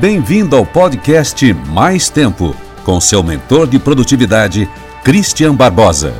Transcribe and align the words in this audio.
Bem-vindo 0.00 0.56
ao 0.56 0.64
podcast 0.64 1.52
Mais 1.52 2.08
Tempo, 2.08 2.56
com 2.86 2.98
seu 2.98 3.22
mentor 3.22 3.66
de 3.66 3.78
produtividade, 3.78 4.66
Christian 5.04 5.54
Barbosa. 5.54 6.14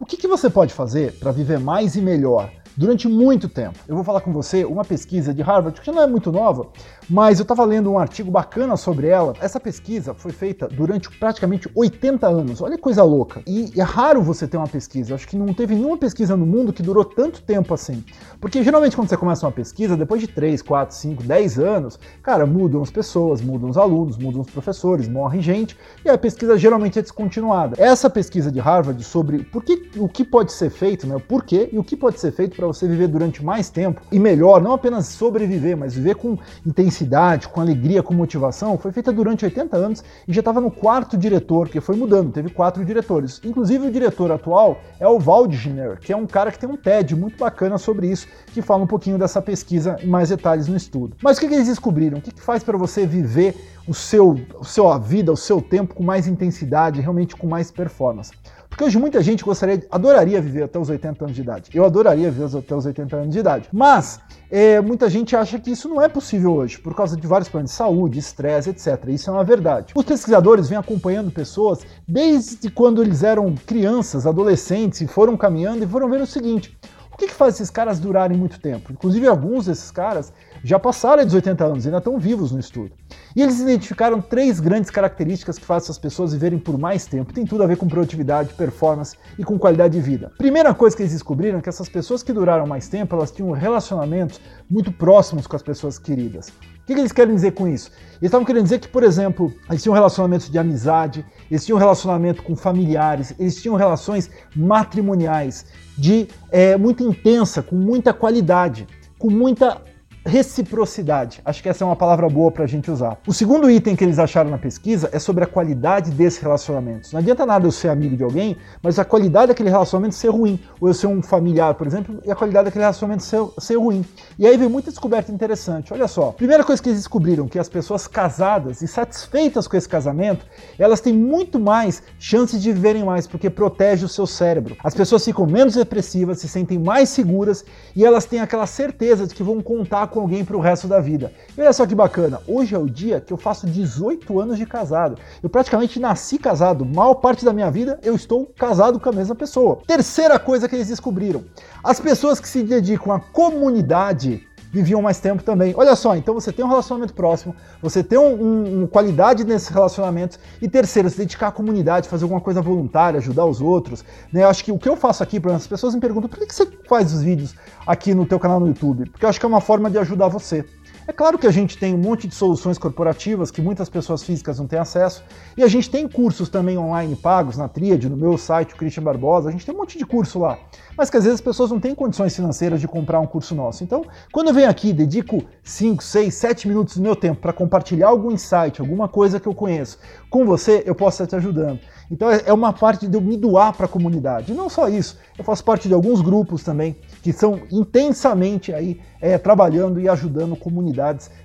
O 0.00 0.06
que, 0.06 0.16
que 0.16 0.26
você 0.26 0.48
pode 0.48 0.72
fazer 0.72 1.12
para 1.18 1.30
viver 1.32 1.60
mais 1.60 1.96
e 1.96 2.00
melhor? 2.00 2.50
Durante 2.76 3.08
muito 3.08 3.48
tempo. 3.48 3.78
Eu 3.86 3.94
vou 3.94 4.04
falar 4.04 4.20
com 4.20 4.32
você 4.32 4.64
uma 4.64 4.84
pesquisa 4.84 5.32
de 5.34 5.42
Harvard, 5.42 5.80
que 5.80 5.90
não 5.90 6.02
é 6.02 6.06
muito 6.06 6.32
nova, 6.32 6.68
mas 7.08 7.38
eu 7.38 7.42
estava 7.42 7.64
lendo 7.64 7.90
um 7.90 7.98
artigo 7.98 8.30
bacana 8.30 8.76
sobre 8.76 9.08
ela. 9.08 9.34
Essa 9.40 9.60
pesquisa 9.60 10.14
foi 10.14 10.32
feita 10.32 10.68
durante 10.68 11.10
praticamente 11.18 11.70
80 11.74 12.26
anos. 12.26 12.60
Olha 12.60 12.76
que 12.76 12.82
coisa 12.82 13.02
louca. 13.02 13.42
E 13.46 13.72
é 13.76 13.82
raro 13.82 14.22
você 14.22 14.46
ter 14.46 14.56
uma 14.56 14.68
pesquisa. 14.68 15.14
Acho 15.14 15.28
que 15.28 15.36
não 15.36 15.52
teve 15.52 15.74
nenhuma 15.74 15.96
pesquisa 15.96 16.36
no 16.36 16.46
mundo 16.46 16.72
que 16.72 16.82
durou 16.82 17.04
tanto 17.04 17.42
tempo 17.42 17.74
assim. 17.74 18.04
Porque 18.40 18.62
geralmente 18.62 18.96
quando 18.96 19.08
você 19.08 19.16
começa 19.16 19.46
uma 19.46 19.52
pesquisa, 19.52 19.96
depois 19.96 20.20
de 20.20 20.28
3, 20.28 20.62
4, 20.62 20.94
5, 20.94 21.22
10 21.22 21.58
anos, 21.58 21.98
cara, 22.22 22.46
mudam 22.46 22.82
as 22.82 22.90
pessoas, 22.90 23.40
mudam 23.40 23.68
os 23.70 23.76
alunos, 23.76 24.16
mudam 24.16 24.40
os 24.40 24.50
professores, 24.50 25.08
morre 25.08 25.40
gente, 25.40 25.76
e 26.04 26.08
a 26.08 26.16
pesquisa 26.16 26.56
geralmente 26.56 26.98
é 26.98 27.02
descontinuada. 27.02 27.76
Essa 27.78 28.08
pesquisa 28.08 28.50
de 28.50 28.60
Harvard 28.60 29.02
sobre 29.04 29.44
por 29.44 29.62
que, 29.62 29.90
o 29.96 30.08
que 30.08 30.24
pode 30.24 30.52
ser 30.52 30.70
feito, 30.70 31.06
né, 31.06 31.16
o 31.16 31.20
porquê 31.20 31.68
e 31.72 31.78
o 31.78 31.84
que 31.84 31.96
pode 31.96 32.18
ser 32.20 32.32
feito 32.32 32.56
para 32.62 32.68
você 32.68 32.86
viver 32.86 33.08
durante 33.08 33.44
mais 33.44 33.68
tempo 33.68 34.00
e 34.12 34.20
melhor, 34.20 34.62
não 34.62 34.72
apenas 34.72 35.06
sobreviver, 35.08 35.76
mas 35.76 35.94
viver 35.94 36.14
com 36.14 36.38
intensidade, 36.64 37.48
com 37.48 37.60
alegria, 37.60 38.04
com 38.04 38.14
motivação, 38.14 38.78
foi 38.78 38.92
feita 38.92 39.12
durante 39.12 39.44
80 39.44 39.76
anos 39.76 40.04
e 40.28 40.32
já 40.32 40.40
estava 40.40 40.60
no 40.60 40.70
quarto 40.70 41.16
diretor, 41.16 41.68
que 41.68 41.80
foi 41.80 41.96
mudando, 41.96 42.30
teve 42.30 42.50
quatro 42.50 42.84
diretores. 42.84 43.40
Inclusive 43.44 43.88
o 43.88 43.90
diretor 43.90 44.30
atual 44.30 44.80
é 45.00 45.08
o 45.08 45.18
Waldschner, 45.18 45.98
que 45.98 46.12
é 46.12 46.16
um 46.16 46.26
cara 46.26 46.52
que 46.52 46.58
tem 46.58 46.68
um 46.68 46.76
TED 46.76 47.16
muito 47.16 47.36
bacana 47.36 47.76
sobre 47.78 48.06
isso, 48.06 48.28
que 48.46 48.62
fala 48.62 48.84
um 48.84 48.86
pouquinho 48.86 49.18
dessa 49.18 49.42
pesquisa 49.42 49.96
em 50.00 50.06
mais 50.06 50.28
detalhes 50.28 50.68
no 50.68 50.76
estudo. 50.76 51.16
Mas 51.20 51.38
o 51.38 51.40
que, 51.40 51.48
que 51.48 51.54
eles 51.54 51.66
descobriram? 51.66 52.18
O 52.18 52.22
que, 52.22 52.30
que 52.30 52.40
faz 52.40 52.62
para 52.62 52.78
você 52.78 53.04
viver 53.04 53.56
o 53.88 53.94
seu, 53.94 54.38
o 54.60 54.64
seu 54.64 54.88
a 54.88 54.98
vida, 54.98 55.32
o 55.32 55.36
seu 55.36 55.60
tempo 55.60 55.94
com 55.96 56.04
mais 56.04 56.28
intensidade, 56.28 57.00
realmente 57.00 57.34
com 57.34 57.48
mais 57.48 57.72
performance? 57.72 58.30
Porque 58.72 58.84
hoje 58.84 58.98
muita 58.98 59.22
gente 59.22 59.44
gostaria, 59.44 59.86
adoraria 59.90 60.40
viver 60.40 60.62
até 60.62 60.78
os 60.78 60.88
80 60.88 61.24
anos 61.24 61.36
de 61.36 61.42
idade. 61.42 61.70
Eu 61.74 61.84
adoraria 61.84 62.30
viver 62.30 62.56
até 62.56 62.74
os 62.74 62.86
80 62.86 63.16
anos 63.16 63.30
de 63.30 63.38
idade. 63.38 63.68
Mas 63.70 64.18
é, 64.50 64.80
muita 64.80 65.10
gente 65.10 65.36
acha 65.36 65.58
que 65.58 65.70
isso 65.70 65.90
não 65.90 66.00
é 66.00 66.08
possível 66.08 66.54
hoje, 66.54 66.78
por 66.78 66.94
causa 66.94 67.14
de 67.14 67.26
vários 67.26 67.50
problemas 67.50 67.72
de 67.72 67.76
saúde, 67.76 68.18
estresse, 68.18 68.70
etc. 68.70 69.08
Isso 69.08 69.28
é 69.28 69.32
uma 69.34 69.44
verdade. 69.44 69.92
Os 69.94 70.04
pesquisadores 70.06 70.70
vêm 70.70 70.78
acompanhando 70.78 71.30
pessoas 71.30 71.80
desde 72.08 72.70
quando 72.70 73.02
eles 73.02 73.22
eram 73.22 73.54
crianças, 73.54 74.26
adolescentes, 74.26 75.02
e 75.02 75.06
foram 75.06 75.36
caminhando 75.36 75.84
e 75.84 75.86
foram 75.86 76.08
vendo 76.08 76.22
o 76.22 76.26
seguinte: 76.26 76.74
o 77.12 77.16
que, 77.16 77.26
que 77.26 77.34
faz 77.34 77.54
esses 77.54 77.70
caras 77.70 78.00
durarem 78.00 78.36
muito 78.36 78.58
tempo? 78.58 78.90
Inclusive, 78.90 79.26
alguns 79.26 79.66
desses 79.66 79.90
caras 79.90 80.32
já 80.64 80.78
passaram 80.78 81.24
dos 81.24 81.34
80 81.34 81.64
anos, 81.64 81.84
ainda 81.84 81.98
estão 81.98 82.18
vivos 82.18 82.52
no 82.52 82.58
estudo. 82.58 82.92
E 83.36 83.42
eles 83.42 83.60
identificaram 83.60 84.20
três 84.20 84.60
grandes 84.60 84.90
características 84.90 85.58
que 85.58 85.64
fazem 85.64 85.86
essas 85.86 85.98
pessoas 85.98 86.32
viverem 86.32 86.58
por 86.58 86.78
mais 86.78 87.04
tempo. 87.04 87.32
Tem 87.32 87.44
tudo 87.44 87.62
a 87.62 87.66
ver 87.66 87.76
com 87.76 87.86
produtividade, 87.86 88.54
performance 88.54 89.16
e 89.38 89.44
com 89.44 89.58
qualidade 89.58 89.94
de 89.94 90.00
vida. 90.00 90.32
Primeira 90.38 90.72
coisa 90.72 90.96
que 90.96 91.02
eles 91.02 91.12
descobriram 91.12 91.58
é 91.58 91.62
que 91.62 91.68
essas 91.68 91.88
pessoas 91.88 92.22
que 92.22 92.32
duraram 92.32 92.66
mais 92.66 92.88
tempo, 92.88 93.14
elas 93.14 93.30
tinham 93.30 93.50
relacionamentos 93.50 94.40
muito 94.70 94.90
próximos 94.90 95.46
com 95.46 95.54
as 95.54 95.62
pessoas 95.62 95.98
queridas. 95.98 96.50
O 96.82 96.84
que 96.84 96.92
eles 96.94 97.12
querem 97.12 97.34
dizer 97.34 97.52
com 97.52 97.68
isso? 97.68 97.92
Eles 98.14 98.28
estavam 98.28 98.44
querendo 98.44 98.64
dizer 98.64 98.80
que, 98.80 98.88
por 98.88 99.04
exemplo, 99.04 99.54
eles 99.70 99.82
tinham 99.82 99.94
relacionamentos 99.94 100.50
de 100.50 100.58
amizade, 100.58 101.24
eles 101.48 101.64
tinham 101.64 101.78
relacionamento 101.78 102.42
com 102.42 102.56
familiares, 102.56 103.32
eles 103.38 103.60
tinham 103.62 103.76
relações 103.76 104.28
matrimoniais 104.54 105.66
de 105.96 106.26
é, 106.50 106.76
muito 106.76 107.04
intensa, 107.04 107.62
com 107.62 107.76
muita 107.76 108.12
qualidade, 108.12 108.86
com 109.16 109.30
muita 109.30 109.80
reciprocidade. 110.24 111.40
Acho 111.44 111.62
que 111.62 111.68
essa 111.68 111.84
é 111.84 111.86
uma 111.86 111.96
palavra 111.96 112.28
boa 112.28 112.50
para 112.50 112.64
a 112.64 112.66
gente 112.66 112.90
usar. 112.90 113.18
O 113.26 113.32
segundo 113.32 113.70
item 113.70 113.96
que 113.96 114.04
eles 114.04 114.18
acharam 114.18 114.50
na 114.50 114.58
pesquisa 114.58 115.08
é 115.12 115.18
sobre 115.18 115.44
a 115.44 115.46
qualidade 115.46 116.10
desses 116.10 116.40
relacionamentos. 116.40 117.12
Não 117.12 117.20
adianta 117.20 117.44
nada 117.44 117.66
eu 117.66 117.72
ser 117.72 117.88
amigo 117.88 118.16
de 118.16 118.22
alguém, 118.22 118.56
mas 118.82 118.98
a 118.98 119.04
qualidade 119.04 119.48
daquele 119.48 119.70
relacionamento 119.70 120.14
ser 120.14 120.28
ruim. 120.28 120.60
Ou 120.80 120.88
eu 120.88 120.94
ser 120.94 121.06
um 121.06 121.22
familiar, 121.22 121.74
por 121.74 121.86
exemplo, 121.86 122.20
e 122.24 122.30
a 122.30 122.36
qualidade 122.36 122.66
daquele 122.66 122.84
relacionamento 122.84 123.24
ser, 123.24 123.42
ser 123.58 123.76
ruim. 123.76 124.04
E 124.38 124.46
aí 124.46 124.56
vem 124.56 124.68
muita 124.68 124.90
descoberta 124.90 125.32
interessante. 125.32 125.92
Olha 125.92 126.06
só, 126.06 126.32
primeira 126.32 126.62
coisa 126.64 126.82
que 126.82 126.88
eles 126.88 127.00
descobriram 127.00 127.48
que 127.48 127.58
as 127.58 127.68
pessoas 127.68 128.06
casadas 128.06 128.82
e 128.82 128.88
satisfeitas 128.88 129.66
com 129.66 129.76
esse 129.76 129.88
casamento, 129.88 130.46
elas 130.78 131.00
têm 131.00 131.12
muito 131.12 131.58
mais 131.58 132.02
chances 132.18 132.62
de 132.62 132.72
viverem 132.72 133.04
mais, 133.04 133.26
porque 133.26 133.50
protege 133.50 134.04
o 134.04 134.08
seu 134.08 134.26
cérebro. 134.26 134.76
As 134.84 134.94
pessoas 134.94 135.24
ficam 135.24 135.46
menos 135.46 135.74
depressivas, 135.74 136.38
se 136.38 136.48
sentem 136.48 136.78
mais 136.78 137.08
seguras 137.08 137.64
e 137.96 138.04
elas 138.04 138.24
têm 138.24 138.40
aquela 138.40 138.66
certeza 138.66 139.26
de 139.26 139.34
que 139.34 139.42
vão 139.42 139.60
contar 139.60 140.11
com 140.12 140.20
alguém 140.20 140.44
para 140.44 140.56
o 140.56 140.60
resto 140.60 140.86
da 140.86 141.00
vida. 141.00 141.32
E 141.56 141.60
olha 141.60 141.72
só 141.72 141.86
que 141.86 141.94
bacana, 141.94 142.40
hoje 142.46 142.74
é 142.74 142.78
o 142.78 142.88
dia 142.88 143.20
que 143.20 143.32
eu 143.32 143.36
faço 143.36 143.66
18 143.66 144.38
anos 144.38 144.58
de 144.58 144.66
casado. 144.66 145.18
Eu 145.42 145.48
praticamente 145.48 145.98
nasci 145.98 146.38
casado, 146.38 146.84
maior 146.84 147.14
parte 147.14 147.44
da 147.44 147.52
minha 147.52 147.70
vida 147.70 147.98
eu 148.02 148.14
estou 148.14 148.46
casado 148.56 149.00
com 149.00 149.08
a 149.08 149.12
mesma 149.12 149.34
pessoa. 149.34 149.80
Terceira 149.86 150.38
coisa 150.38 150.68
que 150.68 150.76
eles 150.76 150.88
descobriram: 150.88 151.42
as 151.82 151.98
pessoas 151.98 152.38
que 152.38 152.48
se 152.48 152.62
dedicam 152.62 153.12
à 153.12 153.18
comunidade 153.18 154.46
viviam 154.72 155.02
mais 155.02 155.20
tempo 155.20 155.42
também. 155.42 155.74
Olha 155.76 155.94
só, 155.94 156.16
então 156.16 156.32
você 156.32 156.50
tem 156.50 156.64
um 156.64 156.68
relacionamento 156.68 157.12
próximo, 157.12 157.54
você 157.80 158.02
tem 158.02 158.18
uma 158.18 158.30
um, 158.30 158.82
um 158.82 158.86
qualidade 158.86 159.44
nesses 159.44 159.68
relacionamentos, 159.68 160.38
e 160.60 160.68
terceiro, 160.68 161.10
se 161.10 161.18
dedicar 161.18 161.48
à 161.48 161.52
comunidade, 161.52 162.08
fazer 162.08 162.24
alguma 162.24 162.40
coisa 162.40 162.62
voluntária, 162.62 163.18
ajudar 163.18 163.44
os 163.44 163.60
outros. 163.60 164.02
Né? 164.32 164.42
Eu 164.42 164.48
acho 164.48 164.64
que 164.64 164.72
o 164.72 164.78
que 164.78 164.88
eu 164.88 164.96
faço 164.96 165.22
aqui, 165.22 165.38
para 165.38 165.54
as 165.54 165.66
pessoas 165.66 165.94
me 165.94 166.00
perguntam, 166.00 166.30
por 166.30 166.38
que, 166.38 166.46
que 166.46 166.54
você 166.54 166.66
faz 166.88 167.12
os 167.12 167.22
vídeos 167.22 167.54
aqui 167.86 168.14
no 168.14 168.24
teu 168.24 168.40
canal 168.40 168.58
no 168.58 168.68
YouTube? 168.68 169.10
Porque 169.10 169.26
eu 169.26 169.28
acho 169.28 169.38
que 169.38 169.44
é 169.44 169.48
uma 169.48 169.60
forma 169.60 169.90
de 169.90 169.98
ajudar 169.98 170.28
você. 170.28 170.64
É 171.06 171.12
claro 171.12 171.36
que 171.36 171.48
a 171.48 171.50
gente 171.50 171.76
tem 171.76 171.92
um 171.92 171.98
monte 171.98 172.28
de 172.28 172.34
soluções 172.34 172.78
corporativas 172.78 173.50
que 173.50 173.60
muitas 173.60 173.88
pessoas 173.88 174.22
físicas 174.22 174.60
não 174.60 174.68
têm 174.68 174.78
acesso, 174.78 175.24
e 175.56 175.62
a 175.64 175.66
gente 175.66 175.90
tem 175.90 176.06
cursos 176.06 176.48
também 176.48 176.78
online 176.78 177.16
pagos 177.16 177.56
na 177.56 177.66
Tríade, 177.66 178.08
no 178.08 178.16
meu 178.16 178.38
site, 178.38 178.72
o 178.72 178.76
Christian 178.76 179.02
Barbosa, 179.02 179.48
a 179.48 179.52
gente 179.52 179.66
tem 179.66 179.74
um 179.74 179.78
monte 179.78 179.98
de 179.98 180.06
curso 180.06 180.38
lá, 180.38 180.58
mas 180.96 181.10
que 181.10 181.16
às 181.16 181.24
vezes 181.24 181.40
as 181.40 181.44
pessoas 181.44 181.72
não 181.72 181.80
têm 181.80 181.92
condições 181.92 182.36
financeiras 182.36 182.80
de 182.80 182.86
comprar 182.86 183.18
um 183.18 183.26
curso 183.26 183.52
nosso. 183.52 183.82
Então, 183.82 184.04
quando 184.30 184.48
eu 184.48 184.54
venho 184.54 184.70
aqui, 184.70 184.92
dedico 184.92 185.42
5, 185.64 186.02
6, 186.02 186.32
7 186.32 186.68
minutos 186.68 186.96
do 186.96 187.02
meu 187.02 187.16
tempo 187.16 187.40
para 187.40 187.52
compartilhar 187.52 188.08
algum 188.08 188.30
insight, 188.30 188.80
alguma 188.80 189.08
coisa 189.08 189.40
que 189.40 189.48
eu 189.48 189.54
conheço 189.54 189.98
com 190.30 190.46
você, 190.46 190.84
eu 190.86 190.94
posso 190.94 191.22
estar 191.22 191.36
te 191.36 191.40
ajudando. 191.40 191.80
Então 192.12 192.30
é, 192.30 192.42
é 192.44 192.52
uma 192.52 192.74
parte 192.74 193.08
de 193.08 193.16
eu 193.16 193.20
me 193.22 193.38
doar 193.38 193.74
para 193.74 193.86
a 193.86 193.88
comunidade. 193.88 194.52
E 194.52 194.54
não 194.54 194.68
só 194.68 194.88
isso, 194.88 195.18
eu 195.38 195.42
faço 195.42 195.64
parte 195.64 195.88
de 195.88 195.94
alguns 195.94 196.20
grupos 196.20 196.62
também 196.62 196.96
que 197.22 197.32
são 197.32 197.60
intensamente 197.70 198.72
aí 198.72 199.00
é, 199.20 199.38
trabalhando 199.38 199.98
e 199.98 200.08
ajudando 200.08 200.54
comunidades, 200.54 200.91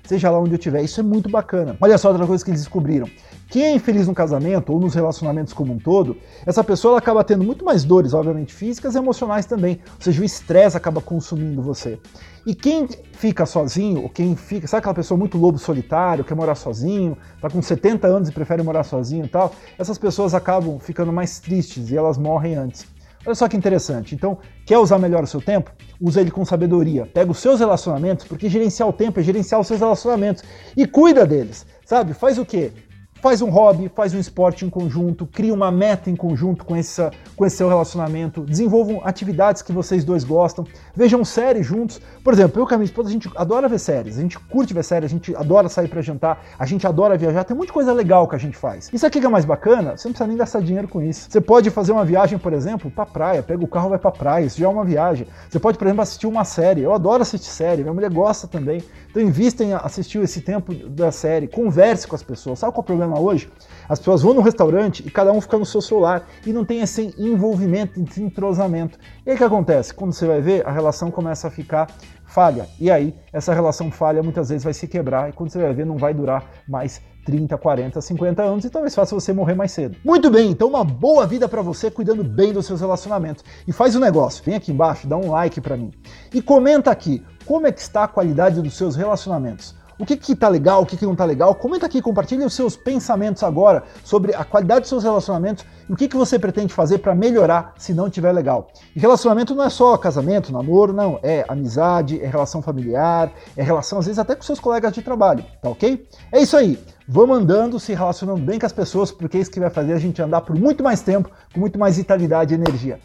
seja 0.04 0.30
lá 0.30 0.38
onde 0.38 0.52
eu 0.52 0.58
estiver. 0.58 0.82
Isso 0.82 1.00
é 1.00 1.02
muito 1.02 1.28
bacana. 1.28 1.76
Olha 1.80 1.98
só 1.98 2.10
outra 2.10 2.26
coisa 2.26 2.44
que 2.44 2.50
eles 2.50 2.60
descobriram. 2.60 3.08
Quem 3.50 3.62
é 3.64 3.74
infeliz 3.74 4.06
no 4.06 4.14
casamento 4.14 4.72
ou 4.72 4.78
nos 4.78 4.94
relacionamentos 4.94 5.54
como 5.54 5.72
um 5.72 5.78
todo, 5.78 6.18
essa 6.44 6.62
pessoa 6.62 6.98
acaba 6.98 7.24
tendo 7.24 7.42
muito 7.42 7.64
mais 7.64 7.82
dores, 7.82 8.12
obviamente 8.12 8.52
físicas 8.52 8.94
e 8.94 8.98
emocionais 8.98 9.46
também. 9.46 9.80
Ou 9.94 10.02
seja, 10.02 10.20
o 10.20 10.24
estresse 10.24 10.76
acaba 10.76 11.00
consumindo 11.00 11.62
você. 11.62 11.98
E 12.46 12.54
quem 12.54 12.86
fica 13.12 13.46
sozinho, 13.46 14.02
ou 14.02 14.08
quem 14.08 14.36
fica, 14.36 14.66
sabe 14.66 14.80
aquela 14.80 14.94
pessoa 14.94 15.16
muito 15.16 15.38
lobo 15.38 15.58
solitário, 15.58 16.24
quer 16.24 16.34
morar 16.34 16.54
sozinho, 16.54 17.16
tá 17.40 17.48
com 17.48 17.60
70 17.60 18.06
anos 18.06 18.28
e 18.28 18.32
prefere 18.32 18.62
morar 18.62 18.84
sozinho 18.84 19.24
e 19.24 19.28
tal, 19.28 19.52
essas 19.78 19.96
pessoas 19.96 20.34
acabam 20.34 20.78
ficando 20.78 21.12
mais 21.12 21.40
tristes 21.40 21.90
e 21.90 21.96
elas 21.96 22.18
morrem 22.18 22.54
antes. 22.54 22.86
Olha 23.28 23.34
só 23.34 23.46
que 23.46 23.58
interessante. 23.58 24.14
Então, 24.14 24.38
quer 24.64 24.78
usar 24.78 24.98
melhor 24.98 25.22
o 25.22 25.26
seu 25.26 25.42
tempo? 25.42 25.70
Usa 26.00 26.22
ele 26.22 26.30
com 26.30 26.46
sabedoria. 26.46 27.04
Pega 27.04 27.30
os 27.30 27.36
seus 27.36 27.60
relacionamentos, 27.60 28.24
porque 28.24 28.48
gerenciar 28.48 28.88
o 28.88 28.92
tempo 28.92 29.20
é 29.20 29.22
gerenciar 29.22 29.60
os 29.60 29.66
seus 29.66 29.80
relacionamentos. 29.80 30.42
E 30.74 30.86
cuida 30.86 31.26
deles. 31.26 31.66
Sabe? 31.84 32.14
Faz 32.14 32.38
o 32.38 32.46
quê? 32.46 32.72
Faz 33.20 33.42
um 33.42 33.50
hobby, 33.50 33.90
faz 33.92 34.14
um 34.14 34.18
esporte 34.18 34.64
em 34.64 34.70
conjunto, 34.70 35.26
cria 35.26 35.52
uma 35.52 35.72
meta 35.72 36.08
em 36.08 36.14
conjunto 36.14 36.64
com, 36.64 36.76
essa, 36.76 37.10
com 37.34 37.44
esse 37.44 37.56
seu 37.56 37.68
relacionamento, 37.68 38.42
desenvolvam 38.42 39.00
atividades 39.02 39.60
que 39.60 39.72
vocês 39.72 40.04
dois 40.04 40.22
gostam, 40.22 40.64
vejam 40.94 41.24
séries 41.24 41.66
juntos. 41.66 42.00
Por 42.22 42.32
exemplo, 42.32 42.62
eu 42.62 42.66
com 42.66 42.74
a 42.74 42.78
minha 42.78 42.84
esposa, 42.84 43.08
a 43.08 43.12
gente 43.12 43.28
adora 43.34 43.68
ver 43.68 43.80
séries, 43.80 44.18
a 44.18 44.20
gente 44.20 44.38
curte 44.38 44.72
ver 44.72 44.84
séries, 44.84 45.10
a 45.10 45.12
gente 45.12 45.34
adora 45.34 45.68
sair 45.68 45.88
para 45.88 46.00
jantar, 46.00 46.44
a 46.56 46.64
gente 46.64 46.86
adora 46.86 47.18
viajar, 47.18 47.42
tem 47.42 47.56
muita 47.56 47.72
coisa 47.72 47.92
legal 47.92 48.28
que 48.28 48.36
a 48.36 48.38
gente 48.38 48.56
faz. 48.56 48.88
Isso 48.92 49.04
aqui 49.04 49.18
que 49.18 49.26
é 49.26 49.28
mais 49.28 49.44
bacana, 49.44 49.96
você 49.96 50.06
não 50.06 50.12
precisa 50.12 50.28
nem 50.28 50.36
gastar 50.36 50.60
dinheiro 50.60 50.86
com 50.86 51.02
isso. 51.02 51.28
Você 51.28 51.40
pode 51.40 51.70
fazer 51.70 51.90
uma 51.90 52.04
viagem, 52.04 52.38
por 52.38 52.52
exemplo, 52.52 52.88
pra 52.88 53.04
praia, 53.04 53.42
pega 53.42 53.64
o 53.64 53.68
carro 53.68 53.88
vai 53.88 53.98
pra 53.98 54.12
praia, 54.12 54.44
isso 54.44 54.60
já 54.60 54.66
é 54.66 54.68
uma 54.68 54.84
viagem. 54.84 55.26
Você 55.50 55.58
pode, 55.58 55.76
por 55.76 55.86
exemplo, 55.86 56.02
assistir 56.02 56.28
uma 56.28 56.44
série, 56.44 56.82
eu 56.82 56.94
adoro 56.94 57.22
assistir 57.22 57.50
série, 57.50 57.82
minha 57.82 57.94
mulher 57.94 58.10
gosta 58.10 58.46
também. 58.46 58.80
Então 59.10 59.22
invista 59.22 59.64
em 59.64 59.72
assistir 59.72 60.22
esse 60.22 60.40
tempo 60.40 60.72
da 60.72 61.10
série, 61.10 61.48
converse 61.48 62.06
com 62.06 62.14
as 62.14 62.22
pessoas. 62.22 62.60
Sabe 62.60 62.72
qual 62.72 62.82
é 62.82 62.84
o 62.84 62.86
problema 62.86 63.07
hoje? 63.16 63.50
As 63.88 63.98
pessoas 63.98 64.22
vão 64.22 64.34
no 64.34 64.42
restaurante 64.42 65.06
e 65.06 65.10
cada 65.10 65.32
um 65.32 65.40
fica 65.40 65.56
no 65.56 65.64
seu 65.64 65.80
celular 65.80 66.26
e 66.44 66.52
não 66.52 66.64
tem 66.64 66.80
esse 66.80 67.14
envolvimento, 67.16 68.00
esse 68.00 68.22
entrosamento. 68.22 68.98
E 69.24 69.30
aí 69.30 69.34
o 69.36 69.38
que 69.38 69.44
acontece? 69.44 69.94
Quando 69.94 70.12
você 70.12 70.26
vai 70.26 70.40
ver, 70.40 70.66
a 70.66 70.70
relação 70.70 71.10
começa 71.10 71.48
a 71.48 71.50
ficar 71.50 71.88
falha. 72.26 72.68
E 72.78 72.90
aí, 72.90 73.14
essa 73.32 73.54
relação 73.54 73.90
falha 73.90 74.22
muitas 74.22 74.50
vezes 74.50 74.62
vai 74.62 74.74
se 74.74 74.86
quebrar 74.86 75.30
e 75.30 75.32
quando 75.32 75.50
você 75.50 75.58
vai 75.58 75.72
ver, 75.72 75.86
não 75.86 75.96
vai 75.96 76.12
durar 76.12 76.44
mais 76.68 77.00
30, 77.24 77.58
40, 77.58 78.00
50 78.00 78.42
anos 78.42 78.64
e 78.64 78.70
talvez 78.70 78.94
faça 78.94 79.14
você 79.14 79.32
morrer 79.32 79.54
mais 79.54 79.72
cedo. 79.72 79.96
Muito 80.04 80.30
bem, 80.30 80.50
então 80.50 80.68
uma 80.68 80.84
boa 80.84 81.26
vida 81.26 81.48
para 81.48 81.62
você 81.62 81.90
cuidando 81.90 82.22
bem 82.22 82.52
dos 82.52 82.66
seus 82.66 82.80
relacionamentos. 82.80 83.44
E 83.66 83.72
faz 83.72 83.94
o 83.94 83.98
um 83.98 84.00
negócio, 84.00 84.44
vem 84.44 84.54
aqui 84.54 84.72
embaixo, 84.72 85.06
dá 85.06 85.16
um 85.16 85.30
like 85.30 85.60
para 85.60 85.76
mim. 85.76 85.90
E 86.32 86.40
comenta 86.40 86.90
aqui, 86.90 87.24
como 87.44 87.66
é 87.66 87.72
que 87.72 87.80
está 87.80 88.04
a 88.04 88.08
qualidade 88.08 88.62
dos 88.62 88.76
seus 88.76 88.96
relacionamentos? 88.96 89.74
O 89.98 90.06
que 90.06 90.16
que 90.16 90.36
tá 90.36 90.48
legal, 90.48 90.82
o 90.82 90.86
que 90.86 90.96
que 90.96 91.04
não 91.04 91.16
tá 91.16 91.24
legal? 91.24 91.52
Comenta 91.56 91.84
aqui, 91.86 92.00
compartilhe 92.00 92.44
os 92.44 92.54
seus 92.54 92.76
pensamentos 92.76 93.42
agora 93.42 93.82
sobre 94.04 94.32
a 94.32 94.44
qualidade 94.44 94.82
dos 94.82 94.88
seus 94.88 95.02
relacionamentos 95.02 95.64
e 95.88 95.92
o 95.92 95.96
que 95.96 96.06
que 96.06 96.16
você 96.16 96.38
pretende 96.38 96.72
fazer 96.72 96.98
para 96.98 97.16
melhorar 97.16 97.74
se 97.76 97.92
não 97.92 98.08
tiver 98.08 98.30
legal. 98.30 98.68
E 98.94 99.00
relacionamento 99.00 99.56
não 99.56 99.64
é 99.64 99.70
só 99.70 99.96
casamento, 99.96 100.52
namoro, 100.52 100.92
não, 100.92 101.18
é 101.20 101.44
amizade, 101.48 102.22
é 102.22 102.28
relação 102.28 102.62
familiar, 102.62 103.32
é 103.56 103.62
relação 103.62 103.98
às 103.98 104.06
vezes 104.06 104.20
até 104.20 104.36
com 104.36 104.42
seus 104.42 104.60
colegas 104.60 104.92
de 104.92 105.02
trabalho, 105.02 105.44
tá 105.60 105.68
OK? 105.68 106.06
É 106.30 106.40
isso 106.40 106.56
aí. 106.56 106.78
Vamos 107.08 107.36
andando, 107.36 107.80
se 107.80 107.92
relacionando 107.92 108.40
bem 108.40 108.58
com 108.58 108.66
as 108.66 108.72
pessoas, 108.72 109.10
porque 109.10 109.38
é 109.38 109.40
isso 109.40 109.50
que 109.50 109.58
vai 109.58 109.70
fazer 109.70 109.94
a 109.94 109.98
gente 109.98 110.22
andar 110.22 110.42
por 110.42 110.54
muito 110.54 110.84
mais 110.84 111.00
tempo, 111.00 111.28
com 111.52 111.58
muito 111.58 111.76
mais 111.76 111.96
vitalidade 111.96 112.54
e 112.54 112.56
energia. 112.56 113.00